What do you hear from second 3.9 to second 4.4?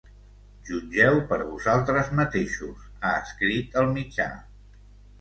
mitjà.